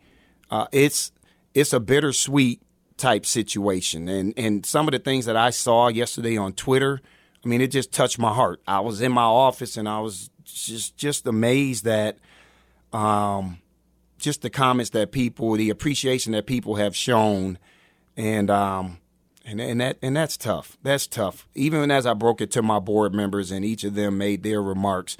uh, 0.48 0.66
it's 0.70 1.10
it's 1.54 1.72
a 1.72 1.80
bittersweet 1.80 2.62
type 3.00 3.26
situation. 3.26 4.08
And 4.08 4.34
and 4.36 4.64
some 4.64 4.86
of 4.86 4.92
the 4.92 4.98
things 4.98 5.24
that 5.24 5.36
I 5.36 5.50
saw 5.50 5.88
yesterday 5.88 6.36
on 6.36 6.52
Twitter, 6.52 7.00
I 7.44 7.48
mean, 7.48 7.60
it 7.60 7.68
just 7.68 7.92
touched 7.92 8.18
my 8.18 8.32
heart. 8.32 8.60
I 8.68 8.80
was 8.80 9.00
in 9.00 9.10
my 9.10 9.22
office 9.22 9.76
and 9.76 9.88
I 9.88 10.00
was 10.00 10.30
just 10.44 10.96
just 10.96 11.26
amazed 11.26 11.84
that, 11.84 12.18
um, 12.92 13.58
just 14.18 14.42
the 14.42 14.50
comments 14.50 14.90
that 14.90 15.10
people, 15.12 15.52
the 15.54 15.70
appreciation 15.70 16.32
that 16.32 16.46
people 16.46 16.76
have 16.76 16.94
shown, 16.94 17.58
and 18.16 18.50
um, 18.50 18.98
and 19.44 19.60
and 19.60 19.80
that 19.80 19.96
and 20.02 20.14
that's 20.14 20.36
tough. 20.36 20.76
That's 20.82 21.06
tough. 21.06 21.48
Even 21.54 21.90
as 21.90 22.06
I 22.06 22.14
broke 22.14 22.40
it 22.40 22.50
to 22.52 22.62
my 22.62 22.78
board 22.78 23.14
members, 23.14 23.50
and 23.50 23.64
each 23.64 23.82
of 23.84 23.94
them 23.94 24.18
made 24.18 24.42
their 24.42 24.62
remarks, 24.62 25.16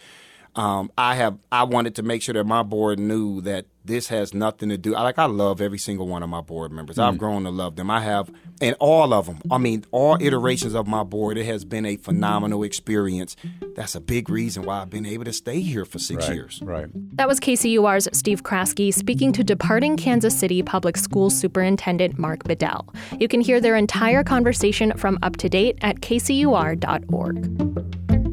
um, 0.57 0.90
I 0.99 1.14
have 1.14 1.38
I 1.52 1.62
wanted 1.64 1.95
to 1.97 2.02
make 2.02 2.23
sure 2.23 2.35
that 2.35 2.45
my 2.45 2.62
board 2.62 2.99
knew 2.99 3.40
that 3.42 3.66
this 3.85 4.09
has 4.09 4.35
nothing 4.35 4.69
to 4.69 4.76
do. 4.76 4.92
Like 4.92 5.19
I 5.19 5.25
love 5.26 5.61
every 5.61 5.78
single 5.78 6.07
one 6.07 6.23
of 6.23 6.28
my 6.28 6.40
board 6.40 6.73
members. 6.73 6.97
Mm. 6.97 7.09
I've 7.09 7.19
grown 7.19 7.45
to 7.45 7.50
love 7.50 7.76
them. 7.76 7.90
I 7.90 8.00
have, 8.00 8.30
and 8.61 8.76
all 8.78 9.14
of 9.14 9.26
them. 9.26 9.40
I 9.50 9.59
mean, 9.59 9.85
all 9.90 10.16
iterations 10.21 10.75
of 10.75 10.87
my 10.87 11.02
board. 11.02 11.38
It 11.38 11.45
has 11.45 11.64
been 11.64 11.87
a 11.87 11.97
phenomenal 11.97 12.62
experience. 12.62 13.37
That's 13.75 13.95
a 13.95 14.00
big 14.00 14.28
reason 14.28 14.64
why 14.64 14.83
I've 14.83 14.90
been 14.90 15.07
able 15.07 15.25
to 15.25 15.33
stay 15.33 15.61
here 15.61 15.85
for 15.85 15.99
six 15.99 16.26
right, 16.26 16.35
years. 16.35 16.61
Right. 16.62 16.88
That 17.16 17.28
was 17.28 17.40
KCUR's 17.40 18.09
Steve 18.16 18.42
Kraske 18.42 18.92
speaking 18.92 19.33
to 19.33 19.45
departing 19.45 19.97
Kansas 19.97 20.38
City 20.38 20.62
Public 20.62 20.97
Schools 20.97 21.38
Superintendent 21.38 22.19
Mark 22.19 22.45
Bedell. 22.45 22.92
You 23.19 23.28
can 23.28 23.40
hear 23.40 23.61
their 23.61 23.76
entire 23.76 24.25
conversation 24.25 24.92
from 24.97 25.19
Up 25.23 25.37
to 25.37 25.49
Date 25.49 25.78
at 25.80 26.00
kcur.org. 26.00 27.89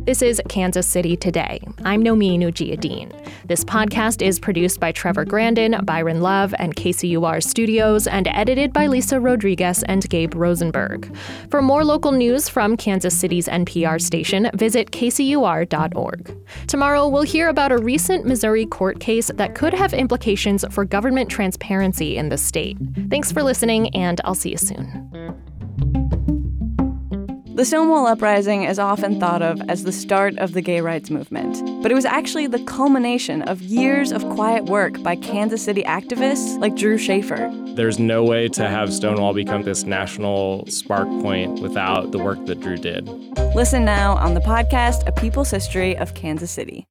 This 0.08 0.22
is 0.22 0.42
Kansas 0.48 0.88
City 0.88 1.18
Today. 1.18 1.60
I'm 1.84 2.02
Nomin 2.02 2.40
Ujiyediin. 2.40 3.12
This 3.46 3.66
podcast 3.66 4.26
is 4.26 4.40
produced 4.40 4.80
by 4.80 4.94
Trevor 4.94 5.26
Grandin, 5.26 5.76
Byron 5.84 6.22
Love, 6.22 6.56
and 6.60 6.74
KCUR 6.74 7.44
Studios, 7.44 8.08
and 8.08 8.26
edited 8.30 8.72
by 8.72 8.88
Lisa 8.88 9.20
Rodriguez 9.20 9.84
and 9.84 10.10
Gabe 10.10 10.34
Rosenberg. 10.34 11.14
For 11.52 11.62
more 11.62 11.84
local 11.84 12.14
news 12.14 12.48
from 12.48 12.78
Kansas 12.78 13.20
City's 13.20 13.50
NPR 13.50 14.02
station, 14.02 14.50
visit 14.54 14.92
kcur.org. 14.92 16.38
Tomorrow, 16.68 17.10
we'll 17.10 17.24
hear 17.24 17.50
about 17.50 17.74
a 17.74 17.78
recent 17.78 18.26
Missouri 18.26 18.66
court 18.66 19.02
case 19.02 19.30
that 19.34 19.56
could 19.56 19.74
have 19.74 19.94
implications 19.94 20.64
for 20.72 20.86
government 20.86 21.30
transparency 21.30 22.16
in 22.16 22.30
the 22.30 22.38
state. 22.38 22.78
Thanks 23.10 23.34
for 23.34 23.44
listening, 23.44 23.94
and 23.94 24.22
I'll 24.24 24.36
see 24.36 24.52
you 24.52 24.58
soon. 24.58 25.36
The 27.58 27.66
Stonewall 27.66 28.06
Uprising 28.06 28.66
is 28.66 28.78
often 28.78 29.20
thought 29.20 29.42
of 29.42 29.60
as 29.68 29.84
the 29.84 29.92
start 29.92 30.38
of 30.38 30.54
the 30.54 30.62
gay 30.62 30.80
rights 30.80 31.10
movement, 31.10 31.60
but 31.82 31.92
it 31.92 31.96
was 31.96 32.06
actually 32.06 32.46
the 32.46 32.64
culmination 32.66 33.42
of 33.42 33.64
years 33.64 34.12
of 34.12 34.22
quiet 34.30 34.66
work 34.66 35.02
by 35.02 35.16
Kansas 35.16 35.64
City 35.64 35.82
activists 35.82 36.60
like 36.60 36.76
Drew 36.76 37.00
Schaefer. 37.00 37.52
There's 37.74 37.98
no 37.98 38.24
way 38.24 38.48
to 38.50 38.70
have 38.70 38.94
Stonewall 38.94 39.34
become 39.34 39.64
this 39.64 39.86
national 39.86 40.68
spark 40.68 41.08
point 41.24 41.60
without 41.60 42.12
the 42.12 42.20
work 42.20 42.46
that 42.46 42.60
Drew 42.60 42.78
did. 42.78 43.08
Listen 43.56 43.84
now 43.84 44.18
on 44.18 44.36
the 44.36 44.42
podcast 44.42 45.08
A 45.08 45.12
People's 45.12 45.50
History 45.50 45.98
of 45.98 46.14
Kansas 46.14 46.52
City. 46.52 46.86